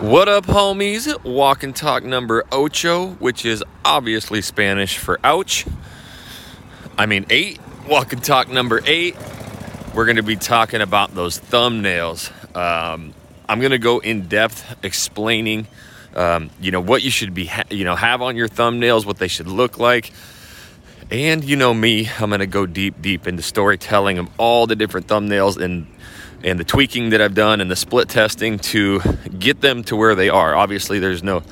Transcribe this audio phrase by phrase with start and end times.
[0.00, 1.24] What up, homies?
[1.24, 5.66] Walk and talk number ocho, which is obviously Spanish for ouch.
[6.96, 7.58] I mean, eight.
[7.88, 9.16] Walk and talk number eight.
[9.92, 12.30] We're going to be talking about those thumbnails.
[12.56, 13.12] Um,
[13.48, 15.66] I'm going to go in depth explaining,
[16.14, 19.18] um, you know, what you should be, ha- you know, have on your thumbnails, what
[19.18, 20.12] they should look like.
[21.10, 24.76] And you know me, I'm going to go deep, deep into storytelling of all the
[24.76, 25.88] different thumbnails and
[26.42, 29.00] and the tweaking that I've done and the split testing to
[29.38, 30.54] get them to where they are.
[30.54, 31.42] Obviously, there's no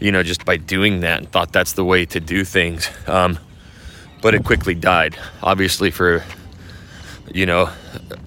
[0.00, 2.90] you know, just by doing that and thought that's the way to do things.
[3.06, 3.38] Um,
[4.24, 5.18] but it quickly died.
[5.42, 6.24] Obviously, for
[7.30, 7.68] you know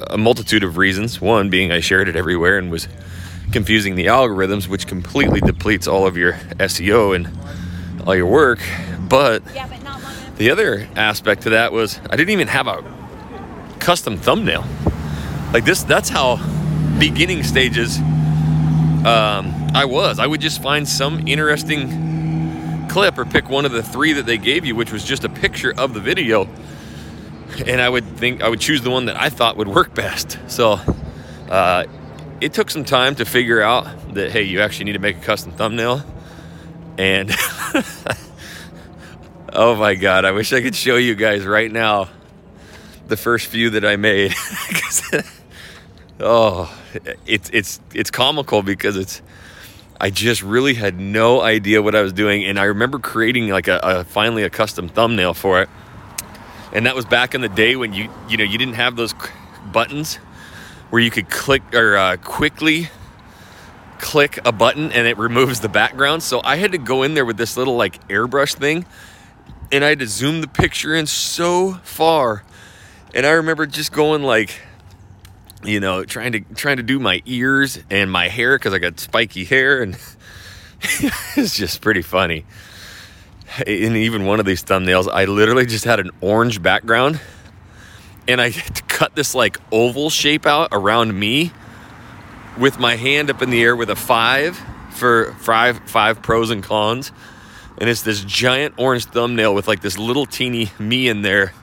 [0.05, 1.19] a multitude of reasons.
[1.19, 2.87] One being I shared it everywhere and was
[3.51, 7.27] confusing the algorithms, which completely depletes all of your SEO and
[8.05, 8.59] all your work.
[9.09, 9.43] But,
[10.35, 12.83] the other aspect to that was I didn't even have a
[13.79, 14.65] custom thumbnail.
[15.51, 16.35] Like this, that's how
[16.99, 20.19] beginning stages um, I was.
[20.19, 22.06] I would just find some interesting
[22.89, 25.29] clip or pick one of the three that they gave you, which was just a
[25.29, 26.47] picture of the video.
[27.65, 30.37] And I would think I would choose the one that I thought would work best.
[30.47, 30.79] So
[31.49, 31.85] uh,
[32.41, 35.21] it took some time to figure out that, hey, you actually need to make a
[35.21, 36.03] custom thumbnail.
[36.97, 37.29] And
[39.53, 42.09] oh my God, I wish I could show you guys right now
[43.07, 44.33] the first few that I made.
[46.19, 46.75] oh,
[47.25, 49.21] it's, it's, it's comical because it's,
[49.99, 53.67] I just really had no idea what I was doing, and I remember creating like
[53.67, 55.69] a, a, finally a custom thumbnail for it.
[56.71, 59.15] And that was back in the day when you you know you didn't have those
[59.71, 60.15] buttons
[60.89, 62.89] where you could click or uh, quickly
[63.99, 66.21] click a button and it removes the background.
[66.21, 68.85] So I had to go in there with this little like airbrush thing,
[69.71, 72.43] and I had to zoom the picture in so far.
[73.15, 74.61] And I remember just going like
[75.63, 78.99] you know, trying to trying to do my ears and my hair because I got
[78.99, 79.97] spiky hair, and
[81.35, 82.45] it's just pretty funny.
[83.65, 87.19] In even one of these thumbnails, I literally just had an orange background,
[88.27, 88.51] and I
[88.87, 91.51] cut this like oval shape out around me
[92.57, 94.59] with my hand up in the air with a five
[94.91, 97.11] for five five pros and cons,
[97.77, 101.53] and it's this giant orange thumbnail with like this little teeny me in there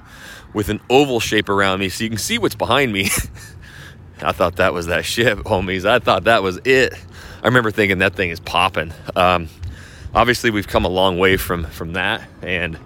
[0.53, 3.09] with an oval shape around me, so you can see what's behind me.
[4.25, 5.85] I thought that was that ship, homies.
[5.85, 6.95] I thought that was it.
[7.43, 8.93] I remember thinking that thing is popping.
[9.15, 9.49] Um,
[10.15, 12.79] obviously, we've come a long way from from that, and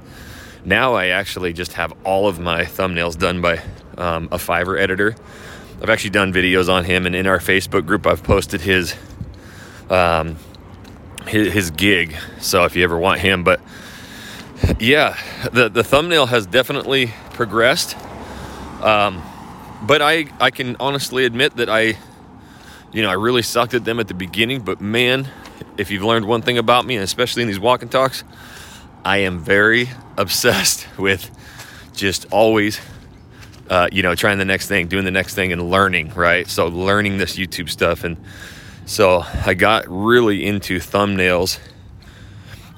[0.65, 3.63] now I actually just have all of my thumbnails done by
[3.97, 5.15] um, a Fiverr editor.
[5.81, 8.97] I've actually done videos on him, and in our Facebook group, I've posted his
[9.89, 10.37] um,
[11.27, 12.17] his, his gig.
[12.41, 13.61] So if you ever want him, but
[14.81, 15.17] yeah,
[15.53, 17.97] the the thumbnail has definitely progressed.
[18.83, 19.23] Um,
[19.83, 21.97] but I, I can honestly admit that I,
[22.93, 24.63] you know, I really sucked at them at the beginning.
[24.63, 25.29] But man,
[25.77, 28.25] if you've learned one thing about me, and especially in these walk and talks,
[29.05, 31.31] I am very obsessed with
[31.95, 32.81] just always,
[33.71, 36.47] uh, you know, trying the next thing, doing the next thing, and learning, right?
[36.47, 38.05] So, learning this YouTube stuff.
[38.05, 38.17] And
[38.87, 41.59] so, I got really into thumbnails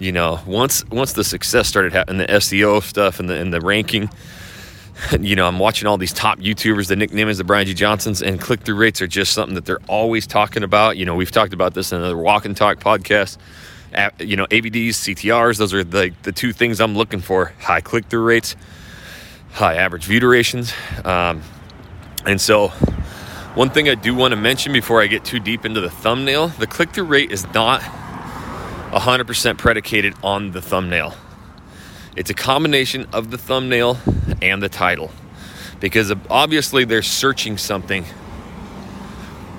[0.01, 3.61] you know, once once the success started happening, the SEO stuff and the and the
[3.61, 4.09] ranking,
[5.21, 7.75] you know, I'm watching all these top YouTubers, the Nick Nimmins, the Brian G.
[7.75, 10.97] Johnsons, and click through rates are just something that they're always talking about.
[10.97, 13.39] You know, we've talked about this in another Walk and Talk podcast.
[14.21, 18.07] You know, AVDs, CTRs, those are the, the two things I'm looking for high click
[18.07, 18.55] through rates,
[19.53, 20.73] high average view durations.
[21.05, 21.43] Um,
[22.25, 22.69] and so,
[23.55, 26.49] one thing I do want to mention before I get too deep into the thumbnail
[26.49, 31.15] the click through rate is not 100% predicated on the thumbnail.
[32.17, 33.99] It's a combination of the thumbnail
[34.43, 35.11] and the title
[35.81, 38.05] because obviously they're searching something.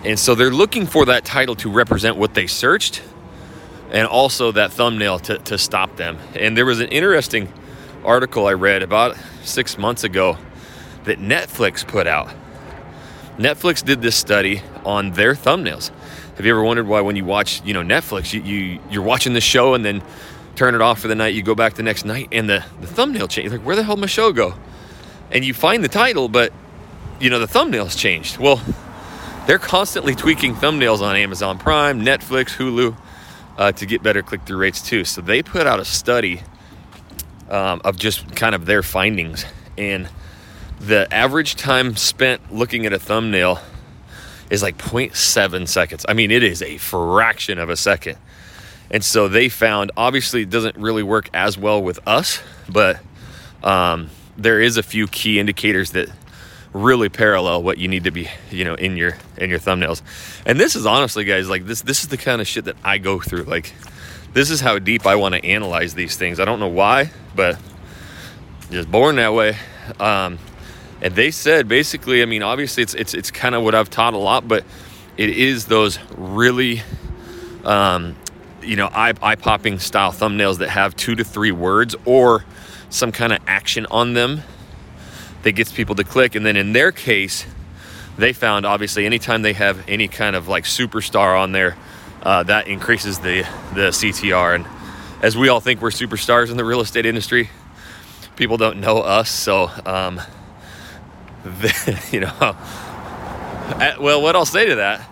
[0.03, 3.01] And so they're looking for that title to represent what they searched
[3.91, 6.17] and also that thumbnail to, to stop them.
[6.35, 7.51] And there was an interesting
[8.03, 10.37] article I read about six months ago
[11.03, 12.29] that Netflix put out.
[13.37, 15.91] Netflix did this study on their thumbnails.
[16.37, 19.33] Have you ever wondered why when you watch, you know, Netflix, you, you you're watching
[19.33, 20.01] the show and then
[20.55, 22.87] turn it off for the night, you go back the next night and the, the
[22.87, 23.51] thumbnail change.
[23.51, 24.55] Like, where the hell did my show go?
[25.31, 26.53] And you find the title, but
[27.19, 28.37] you know, the thumbnail's changed.
[28.37, 28.61] Well,
[29.47, 32.95] they're constantly tweaking thumbnails on Amazon Prime, Netflix, Hulu
[33.57, 35.05] uh, to get better click through rates too.
[35.05, 36.41] So they put out a study
[37.49, 39.45] um, of just kind of their findings.
[39.77, 40.09] And
[40.79, 43.59] the average time spent looking at a thumbnail
[44.49, 46.05] is like 0.7 seconds.
[46.09, 48.17] I mean, it is a fraction of a second.
[48.89, 52.99] And so they found, obviously, it doesn't really work as well with us, but
[53.63, 54.09] um,
[54.43, 56.09] there is a few key indicators that
[56.73, 60.01] really parallel what you need to be, you know, in your in your thumbnails.
[60.45, 62.97] And this is honestly, guys, like this this is the kind of shit that I
[62.97, 63.43] go through.
[63.43, 63.73] Like,
[64.33, 66.39] this is how deep I want to analyze these things.
[66.39, 67.59] I don't know why, but
[68.69, 69.57] just born that way.
[69.99, 70.39] Um,
[71.01, 74.13] and they said basically, I mean, obviously it's it's it's kind of what I've taught
[74.13, 74.63] a lot, but
[75.17, 76.83] it is those really
[77.65, 78.15] um,
[78.61, 82.45] you know eye eye popping style thumbnails that have two to three words or
[82.91, 84.43] some kind of action on them
[85.43, 86.35] that gets people to click.
[86.35, 87.45] And then in their case,
[88.17, 91.77] they found obviously anytime they have any kind of like superstar on there,
[92.21, 93.41] uh, that increases the
[93.73, 94.55] the CTR.
[94.55, 94.67] And
[95.23, 97.49] as we all think we're superstars in the real estate industry,
[98.35, 99.71] people don't know us, so.
[99.85, 100.21] Um,
[102.11, 102.33] you know,
[103.99, 105.09] well, what I'll say to that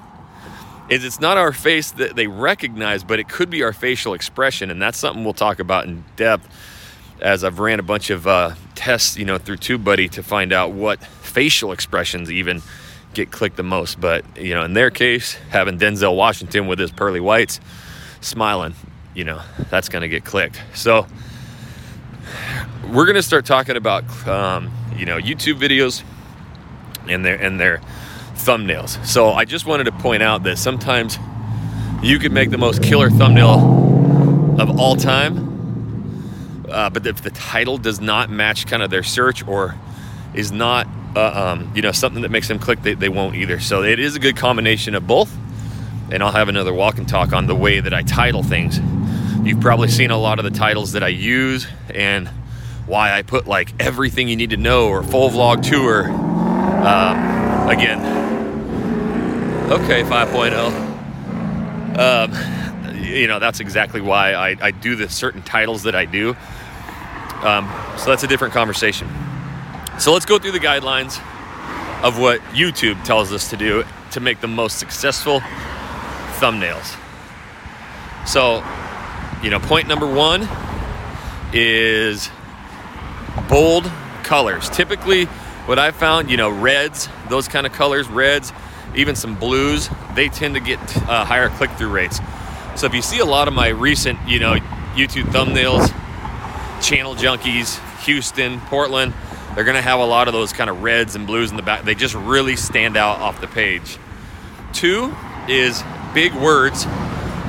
[0.89, 4.69] is it's not our face that they recognize, but it could be our facial expression.
[4.69, 6.47] And that's something we'll talk about in depth
[7.21, 10.71] as I've ran a bunch of uh, tests, you know, through TubeBuddy to find out
[10.71, 12.61] what facial expressions even
[13.13, 13.99] get clicked the most.
[13.99, 17.59] But, you know, in their case, having Denzel Washington with his pearly whites
[18.21, 18.73] smiling,
[19.13, 20.61] you know, that's going to get clicked.
[20.73, 21.07] So
[22.87, 26.03] we're going to start talking about, um, you know, YouTube videos
[27.07, 27.81] and their and their
[28.35, 29.03] thumbnails.
[29.05, 31.17] So I just wanted to point out that sometimes
[32.01, 35.48] you could make the most killer thumbnail of all time,
[36.69, 39.75] uh, but if the title does not match kind of their search or
[40.33, 43.59] is not uh, um, you know something that makes them click, they, they won't either.
[43.59, 45.35] So it is a good combination of both.
[46.11, 48.79] And I'll have another walk and talk on the way that I title things.
[49.43, 52.27] You've probably seen a lot of the titles that I use and
[52.87, 57.99] why I put like everything you need to know or full vlog tour um, again,
[59.71, 60.89] okay, 5.0.
[61.99, 62.33] Um,
[63.03, 66.37] you know, that's exactly why I, I, do the certain titles that I do.
[67.43, 69.07] Um, so that's a different conversation.
[69.99, 71.19] So let's go through the guidelines
[72.03, 75.41] of what YouTube tells us to do to make the most successful
[76.39, 76.95] thumbnails.
[78.25, 78.63] So,
[79.43, 80.47] you know, point number one
[81.53, 82.29] is
[83.49, 83.91] bold
[84.23, 84.69] colors.
[84.69, 85.25] Typically,
[85.65, 88.53] what I found, you know, reds, those kind of colors, reds,
[88.95, 90.79] even some blues, they tend to get
[91.09, 92.19] uh, higher click through rates.
[92.75, 94.55] So if you see a lot of my recent, you know,
[94.95, 95.93] YouTube thumbnails,
[96.81, 99.13] channel junkies, Houston, Portland,
[99.55, 101.63] they're going to have a lot of those kind of reds and blues in the
[101.63, 101.83] back.
[101.83, 103.97] They just really stand out off the page.
[104.73, 105.15] Two
[105.47, 105.83] is
[106.13, 106.85] big words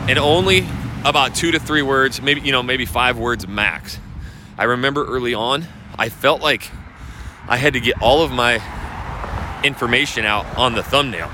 [0.08, 0.66] and only
[1.04, 3.98] about two to three words, maybe, you know, maybe five words max.
[4.58, 5.66] I remember early on,
[5.98, 6.70] I felt like
[7.48, 8.60] I had to get all of my
[9.62, 11.30] information out on the thumbnail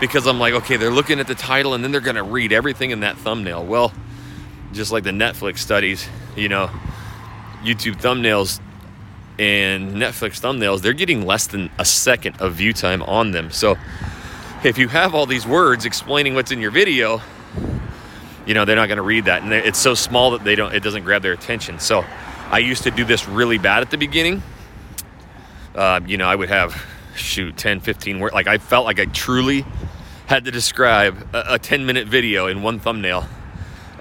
[0.00, 2.52] because I'm like, okay, they're looking at the title and then they're going to read
[2.52, 3.64] everything in that thumbnail.
[3.64, 3.92] Well,
[4.72, 6.06] just like the Netflix studies,
[6.36, 6.70] you know,
[7.64, 8.60] YouTube thumbnails
[9.38, 13.50] and Netflix thumbnails, they're getting less than a second of view time on them.
[13.50, 13.76] So
[14.64, 17.20] if you have all these words explaining what's in your video,
[18.46, 19.42] you know, they're not going to read that.
[19.42, 21.78] And it's so small that they don't, it doesn't grab their attention.
[21.78, 22.04] So
[22.50, 24.42] I used to do this really bad at the beginning
[25.76, 26.82] uh, you know, I would have,
[27.14, 28.34] shoot, 10, 15 words.
[28.34, 29.64] Like I felt like I truly
[30.26, 33.26] had to describe a, a 10 minute video in one thumbnail.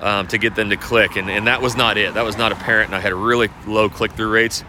[0.01, 1.15] Um, to get them to click.
[1.15, 2.13] And, and that was not it.
[2.13, 2.89] That was not apparent.
[2.89, 4.61] And I had really low click through rates,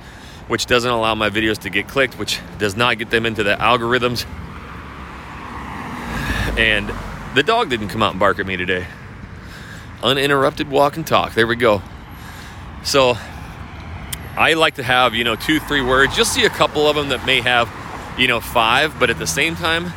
[0.49, 3.57] which doesn't allow my videos to get clicked, which does not get them into the
[3.57, 4.27] algorithms.
[6.59, 6.91] And
[7.35, 8.87] the dog didn't come out and bark at me today.
[10.03, 11.35] Uninterrupted walk and talk.
[11.35, 11.83] There we go.
[12.85, 13.17] So
[14.37, 16.17] I like to have, you know, two, three words.
[16.17, 17.71] You'll see a couple of them that may have,
[18.19, 19.93] you know, five, but at the same time,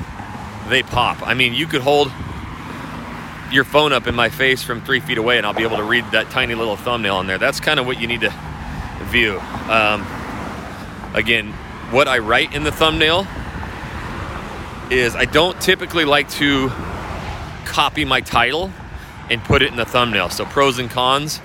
[0.70, 1.26] they pop.
[1.26, 2.12] I mean, you could hold
[3.52, 5.84] your phone up in my face from three feet away and I'll be able to
[5.84, 7.38] read that tiny little thumbnail on there.
[7.38, 8.34] That's kind of what you need to
[9.04, 9.40] view.
[9.70, 10.06] Um,
[11.14, 11.52] again,
[11.92, 13.28] what I write in the thumbnail
[14.92, 16.70] is I don't typically like to
[17.66, 18.72] copy my title
[19.30, 20.30] and put it in the thumbnail.
[20.30, 21.40] So, pros and cons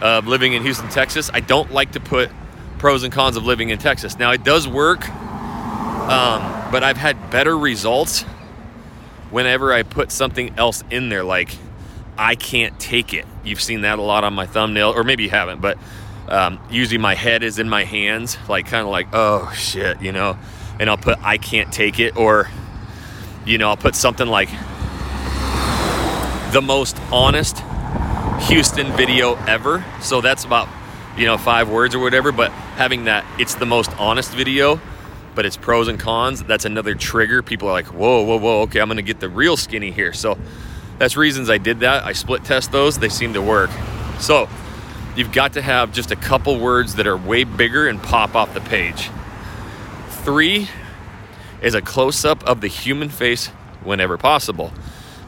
[0.00, 1.30] of living in Houston, Texas.
[1.32, 2.30] I don't like to put
[2.78, 4.18] pros and cons of living in Texas.
[4.18, 8.24] Now, it does work, um, but I've had better results
[9.30, 11.56] whenever I put something else in there, like
[12.16, 13.26] I can't take it.
[13.44, 15.78] You've seen that a lot on my thumbnail, or maybe you haven't, but
[16.28, 20.12] um, usually my head is in my hands, like kind of like, oh shit, you
[20.12, 20.36] know,
[20.78, 22.48] and I'll put I can't take it, or
[23.46, 24.50] you know, I'll put something like
[26.52, 27.62] the most honest
[28.48, 29.84] Houston video ever.
[30.00, 30.68] So that's about
[31.16, 34.80] you know five words or whatever, but having that it's the most honest video
[35.38, 36.42] but it's pros and cons.
[36.42, 37.44] That's another trigger.
[37.44, 40.12] People are like, whoa, whoa, whoa, okay, I'm gonna get the real skinny here.
[40.12, 40.36] So
[40.98, 42.04] that's reasons I did that.
[42.04, 43.70] I split test those, they seem to work.
[44.18, 44.48] So
[45.14, 48.52] you've got to have just a couple words that are way bigger and pop off
[48.52, 49.10] the page.
[50.08, 50.68] Three
[51.62, 53.46] is a close up of the human face
[53.84, 54.72] whenever possible.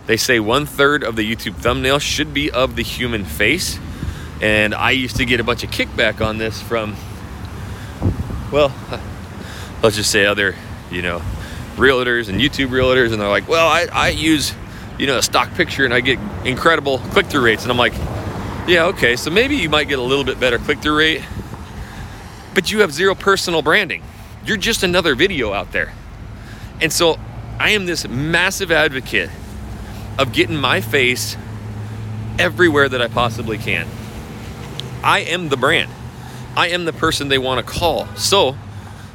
[0.07, 3.79] They say one third of the YouTube thumbnail should be of the human face.
[4.43, 6.97] And I used to get a bunch of kickback on this from,
[8.51, 8.75] well,
[9.83, 10.55] let's just say other,
[10.91, 11.23] you know,
[11.77, 14.55] realtors and YouTube realtors, and they're like, well, I, I use,
[14.99, 17.63] you know, a stock picture and I get incredible click through rates.
[17.63, 17.95] And I'm like,
[18.67, 21.23] yeah, okay, so maybe you might get a little bit better click through rate,
[22.55, 24.03] but you have zero personal branding.
[24.45, 25.93] You're just another video out there.
[26.81, 27.19] And so
[27.59, 29.31] I am this massive advocate
[30.19, 31.37] of getting my face
[32.39, 33.87] everywhere that I possibly can.
[35.03, 35.91] I am the brand.
[36.57, 38.07] I am the person they want to call.
[38.17, 38.57] So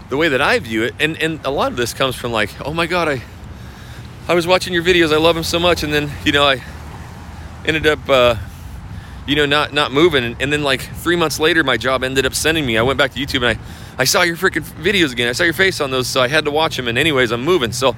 [0.09, 2.49] the way that I view it, and, and a lot of this comes from like,
[2.65, 3.23] oh my God, I
[4.27, 6.63] I was watching your videos, I love them so much, and then you know I
[7.65, 8.35] ended up uh,
[9.27, 12.33] you know not not moving, and, then like three months later, my job ended up
[12.33, 12.77] sending me.
[12.77, 15.27] I went back to YouTube and I I saw your freaking videos again.
[15.27, 16.87] I saw your face on those, so I had to watch them.
[16.87, 17.95] And anyways, I'm moving, so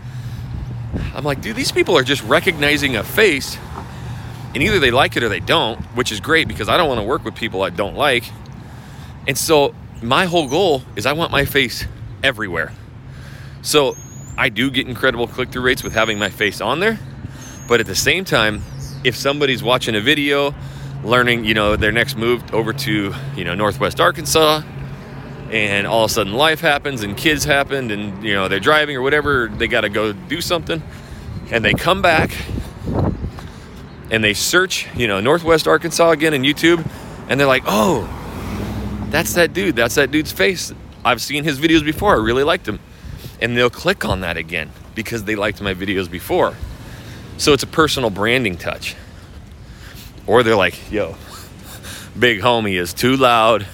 [1.16, 3.58] I'm like, dude, these people are just recognizing a face,
[4.54, 7.00] and either they like it or they don't, which is great because I don't want
[7.00, 8.26] to work with people I don't like.
[9.30, 11.86] And so my whole goal is I want my face
[12.24, 12.72] everywhere.
[13.62, 13.96] So
[14.38, 17.00] I do get incredible click through rates with having my face on there.
[17.68, 18.62] But at the same time,
[19.04, 20.56] if somebody's watching a video,
[21.04, 24.62] learning, you know, their next move over to, you know, Northwest Arkansas,
[25.52, 28.96] and all of a sudden life happens and kids happened and, you know, they're driving
[28.98, 30.82] or whatever, they got to go do something,
[31.52, 32.32] and they come back
[34.12, 36.86] and they search, you know, Northwest Arkansas again in YouTube,
[37.30, 38.08] and they're like, oh,
[39.10, 39.76] that's that dude.
[39.76, 40.74] That's that dude's face.
[41.08, 42.14] I've seen his videos before.
[42.14, 42.80] I really liked him.
[43.42, 46.56] And they'll click on that again because they liked my videos before.
[47.38, 48.96] So it's a personal branding touch.
[50.26, 51.16] Or they're like, yo,
[52.20, 53.66] big homie is too loud,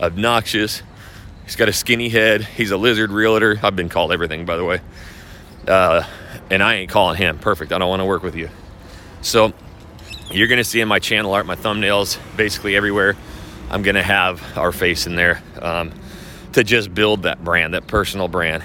[0.00, 0.82] obnoxious.
[1.44, 2.42] He's got a skinny head.
[2.42, 3.58] He's a lizard realtor.
[3.62, 4.80] I've been called everything, by the way.
[5.66, 6.04] Uh,
[6.50, 7.38] and I ain't calling him.
[7.38, 7.72] Perfect.
[7.72, 8.50] I don't want to work with you.
[9.22, 9.54] So
[10.30, 13.16] you're going to see in my channel art, my thumbnails, basically everywhere.
[13.70, 15.42] I'm going to have our face in there.
[15.60, 15.92] Um,
[16.54, 18.62] to just build that brand, that personal brand.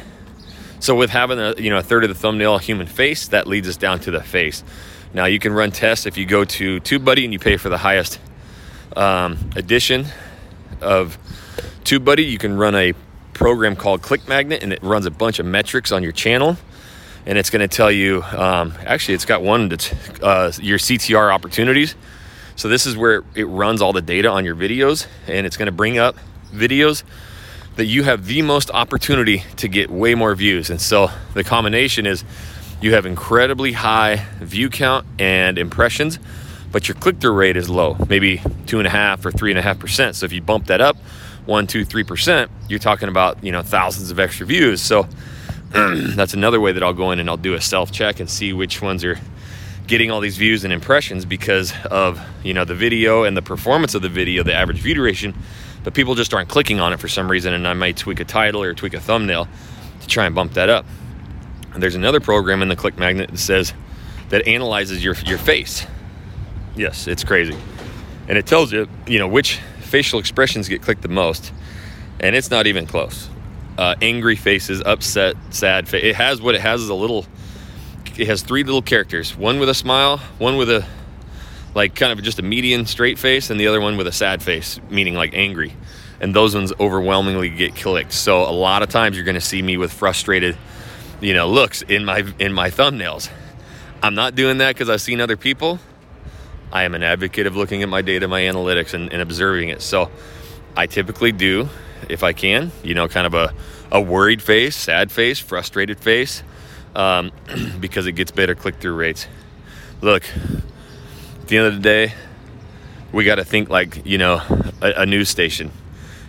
[0.79, 3.67] So with having a you know a third of the thumbnail human face, that leads
[3.67, 4.63] us down to the face.
[5.13, 7.77] Now you can run tests if you go to TubeBuddy and you pay for the
[7.77, 8.19] highest
[8.95, 10.05] um, edition
[10.81, 11.17] of
[11.83, 12.29] TubeBuddy.
[12.29, 12.93] You can run a
[13.33, 16.57] program called Click Magnet, and it runs a bunch of metrics on your channel.
[17.25, 18.23] And it's going to tell you.
[18.23, 19.91] Um, actually, it's got one that's
[20.21, 21.95] uh, your CTR opportunities.
[22.55, 25.67] So this is where it runs all the data on your videos, and it's going
[25.67, 26.15] to bring up
[26.51, 27.03] videos
[27.77, 30.69] that you have the most opportunity to get way more views.
[30.69, 32.23] And so the combination is
[32.81, 36.17] you have incredibly high view count and impressions,
[36.71, 39.59] but your click through rate is low, maybe two and a half or three and
[39.59, 40.15] a half percent.
[40.15, 40.97] So if you bump that up
[41.45, 44.81] one, two, three percent, you're talking about you know thousands of extra views.
[44.81, 45.07] So
[45.71, 48.53] that's another way that I'll go in and I'll do a self check and see
[48.53, 49.19] which ones are
[49.85, 53.93] getting all these views and impressions because of you know the video and the performance
[53.93, 55.35] of the video, the average view duration
[55.87, 58.25] but people just aren't clicking on it for some reason, and I might tweak a
[58.25, 59.47] title or tweak a thumbnail
[60.01, 60.85] to try and bump that up.
[61.73, 63.73] And there's another program in the Click Magnet that says
[64.27, 65.87] that analyzes your your face.
[66.75, 67.55] Yes, it's crazy.
[68.27, 71.53] and it tells you, you know, which facial expressions get clicked the most,
[72.19, 73.29] and it's not even close.
[73.77, 76.03] Uh, angry faces, upset, sad face.
[76.03, 77.25] It has what it has is a little.
[78.17, 79.37] It has three little characters.
[79.37, 80.85] One with a smile, one with a
[81.77, 84.41] like kind of just a median straight face, and the other one with a sad
[84.41, 85.75] face, meaning like angry.
[86.19, 88.13] And those ones overwhelmingly get clicked.
[88.13, 90.57] So a lot of times you're going to see me with frustrated,
[91.21, 93.29] you know, looks in my in my thumbnails.
[94.01, 95.79] I'm not doing that because I've seen other people.
[96.71, 99.83] I am an advocate of looking at my data, my analytics, and, and observing it.
[99.83, 100.09] So
[100.75, 101.69] I typically do,
[102.09, 103.53] if I can, you know, kind of a,
[103.91, 106.41] a worried face, sad face, frustrated face,
[106.95, 107.31] um,
[107.79, 109.27] because it gets better click through rates.
[110.01, 110.23] Look,
[111.47, 112.13] at the end of the day,
[113.11, 114.41] we got to think like, you know,
[114.81, 115.71] a, a news station.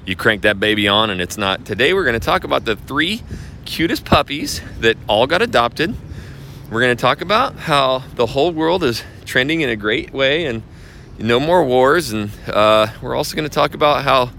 [0.06, 1.64] You crank that baby on, and it's not.
[1.64, 3.22] Today, we're going to talk about the three
[3.64, 5.94] cutest puppies that all got adopted
[6.70, 10.44] we're going to talk about how the whole world is trending in a great way
[10.44, 10.62] and
[11.18, 12.12] no more wars.
[12.12, 14.30] And uh, we're also going to talk about how,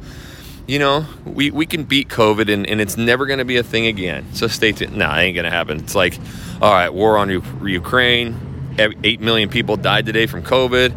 [0.67, 3.63] you know, we, we can beat COVID and, and it's never going to be a
[3.63, 4.31] thing again.
[4.33, 4.95] So stay tuned.
[4.95, 5.79] No, it ain't going to happen.
[5.79, 6.19] It's like,
[6.62, 8.49] all right, war on U- Ukraine.
[8.79, 10.95] 8 million people died today from COVID.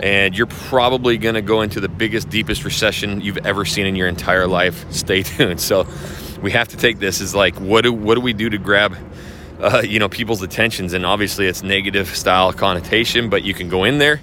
[0.00, 3.94] And you're probably going to go into the biggest, deepest recession you've ever seen in
[3.94, 4.90] your entire life.
[4.92, 5.60] Stay tuned.
[5.60, 5.86] So
[6.40, 8.96] we have to take this as like, what do, what do we do to grab
[9.62, 13.84] uh, you know people's attentions and obviously it's negative style connotation but you can go
[13.84, 14.20] in there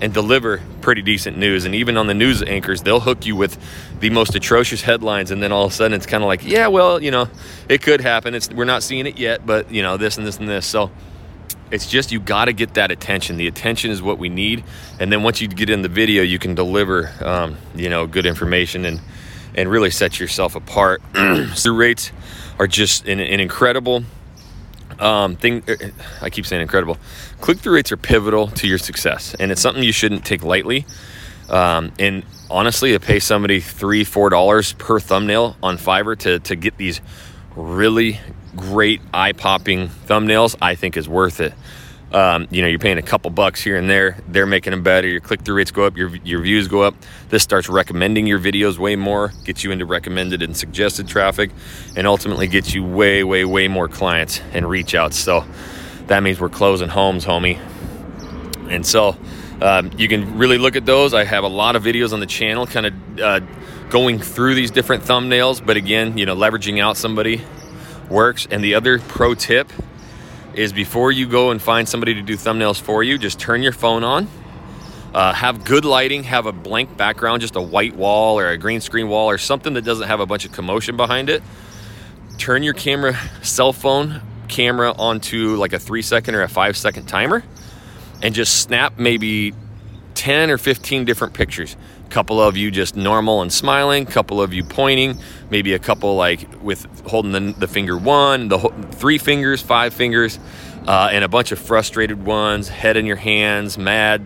[0.00, 3.58] and deliver pretty decent news and even on the news anchors they'll hook you with
[4.00, 6.68] the most atrocious headlines and then all of a sudden it's kind of like yeah
[6.68, 7.28] well you know
[7.68, 10.38] it could happen it's we're not seeing it yet but you know this and this
[10.38, 10.90] and this so
[11.70, 14.64] it's just you got to get that attention the attention is what we need
[15.00, 18.26] and then once you get in the video you can deliver um, you know good
[18.26, 19.00] information and
[19.54, 22.12] and really set yourself apart the rates
[22.58, 24.04] are just an, an incredible
[24.98, 25.76] um, thing er,
[26.20, 26.98] I keep saying incredible.
[27.40, 30.86] Click through rates are pivotal to your success, and it's something you shouldn't take lightly.
[31.48, 36.56] Um, and honestly, to pay somebody three, four dollars per thumbnail on Fiverr to to
[36.56, 37.00] get these
[37.56, 38.20] really
[38.58, 41.54] great eye popping thumbnails, I think is worth it.
[42.12, 44.16] Um, you know, you're paying a couple bucks here and there.
[44.28, 45.06] They're making them better.
[45.06, 45.96] Your click through rates go up.
[45.96, 46.94] Your your views go up.
[47.28, 49.32] This starts recommending your videos way more.
[49.44, 51.50] Gets you into recommended and suggested traffic,
[51.96, 55.18] and ultimately gets you way way way more clients and reach outs.
[55.18, 55.44] So
[56.06, 57.58] that means we're closing homes, homie.
[58.70, 59.16] And so
[59.60, 61.12] um, you can really look at those.
[61.12, 63.40] I have a lot of videos on the channel, kind of uh,
[63.90, 65.64] going through these different thumbnails.
[65.64, 67.44] But again, you know, leveraging out somebody
[68.10, 68.46] works.
[68.50, 69.70] And the other pro tip
[70.54, 73.72] is before you go and find somebody to do thumbnails for you, just turn your
[73.72, 74.28] phone on.
[75.14, 78.80] Uh, have good lighting, have a blank background, just a white wall or a green
[78.80, 81.42] screen wall or something that doesn't have a bunch of commotion behind it.
[82.36, 87.06] Turn your camera, cell phone camera onto like a three second or a five second
[87.06, 87.42] timer
[88.22, 89.54] and just snap maybe
[90.14, 91.76] 10 or 15 different pictures
[92.10, 95.18] couple of you just normal and smiling couple of you pointing
[95.50, 98.58] maybe a couple like with holding the, the finger one the
[98.92, 100.38] three fingers five fingers
[100.86, 104.24] uh, and a bunch of frustrated ones head in your hands mad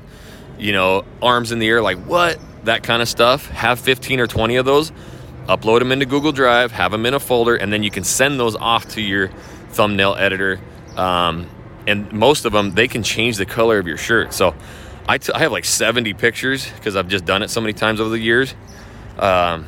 [0.58, 2.38] you know arms in the air like what?
[2.64, 3.48] That kind of stuff.
[3.48, 4.92] Have 15 or 20 of those.
[5.48, 8.38] Upload them into google drive have them in a folder and then you can send
[8.38, 9.28] those off to your
[9.70, 10.60] thumbnail editor
[10.96, 11.48] um,
[11.86, 14.32] and most of them they can change the color of your shirt.
[14.32, 14.54] So
[15.08, 18.00] I, t- I have like 70 pictures because I've just done it so many times
[18.00, 18.54] over the years.
[19.18, 19.66] Um,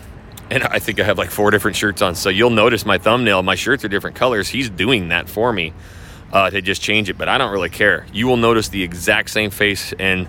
[0.50, 2.14] and I think I have like four different shirts on.
[2.14, 4.48] So you'll notice my thumbnail, my shirts are different colors.
[4.48, 5.72] He's doing that for me
[6.32, 8.06] uh, to just change it, but I don't really care.
[8.12, 10.28] You will notice the exact same face and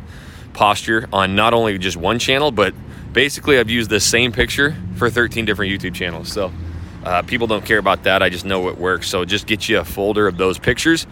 [0.53, 2.73] posture on not only just one channel, but
[3.11, 6.31] basically I've used the same picture for 13 different YouTube channels.
[6.31, 6.51] So
[7.03, 8.23] uh, people don't care about that.
[8.23, 9.09] I just know it works.
[9.09, 11.05] So just get you a folder of those pictures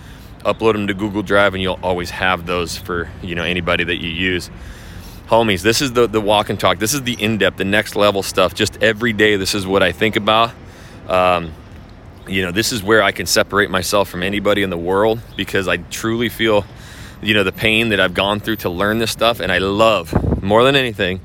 [0.43, 3.97] upload them to Google Drive, and you'll always have those for you know anybody that
[3.97, 4.49] you use.
[5.27, 6.79] Homies, this is the the walk and talk.
[6.79, 8.53] This is the in depth, the next level stuff.
[8.53, 10.51] Just every day, this is what I think about.
[11.07, 11.53] Um,
[12.27, 15.67] you know, this is where I can separate myself from anybody in the world because
[15.67, 16.65] I truly feel,
[17.21, 20.41] you know, the pain that I've gone through to learn this stuff, and I love
[20.41, 21.19] more than anything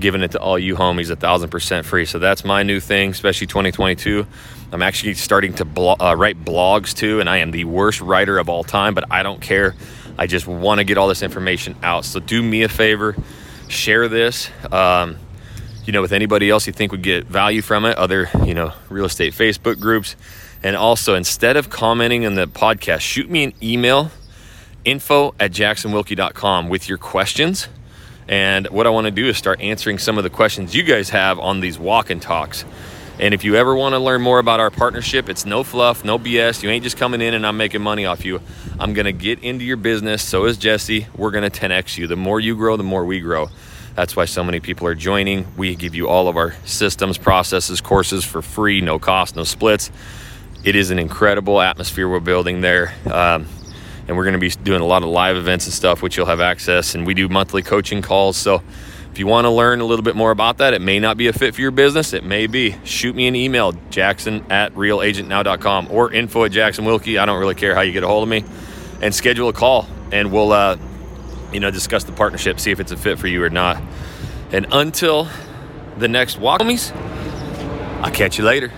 [0.00, 2.04] giving it to all you homies a thousand percent free.
[2.04, 4.26] So that's my new thing, especially 2022.
[4.72, 8.38] I'm actually starting to blo- uh, write blogs too, and I am the worst writer
[8.38, 9.74] of all time, but I don't care.
[10.18, 12.04] I just want to get all this information out.
[12.04, 13.16] So do me a favor,
[13.68, 14.50] share this.
[14.70, 15.16] Um,
[15.84, 18.72] you know, with anybody else you think would get value from it, other, you know,
[18.90, 20.16] real estate Facebook groups.
[20.62, 24.10] And also, instead of commenting in the podcast, shoot me an email
[24.84, 27.68] info at jacksonwilkie.com with your questions.
[28.28, 31.10] And what I want to do is start answering some of the questions you guys
[31.10, 32.64] have on these walk and talks.
[33.18, 36.18] And if you ever want to learn more about our partnership, it's no fluff, no
[36.18, 36.62] BS.
[36.62, 38.40] You ain't just coming in and I'm making money off you.
[38.78, 40.22] I'm going to get into your business.
[40.22, 41.08] So is Jesse.
[41.16, 42.06] We're going to 10x you.
[42.06, 43.48] The more you grow, the more we grow.
[43.96, 45.48] That's why so many people are joining.
[45.56, 49.90] We give you all of our systems, processes, courses for free, no cost, no splits.
[50.62, 52.94] It is an incredible atmosphere we're building there.
[53.06, 53.48] Um,
[54.08, 56.26] and we're going to be doing a lot of live events and stuff, which you'll
[56.26, 56.94] have access.
[56.94, 58.36] And we do monthly coaching calls.
[58.36, 58.62] So
[59.12, 61.26] if you want to learn a little bit more about that, it may not be
[61.26, 62.12] a fit for your business.
[62.12, 62.74] It may be.
[62.84, 67.18] Shoot me an email, jackson at realagentnow.com or info at Jackson Wilkie.
[67.18, 68.44] I don't really care how you get a hold of me.
[69.02, 70.76] And schedule a call, and we'll, uh,
[71.52, 73.80] you know, discuss the partnership, see if it's a fit for you or not.
[74.50, 75.28] And until
[75.98, 76.92] the next walk, homies,
[78.02, 78.72] I'll catch you later.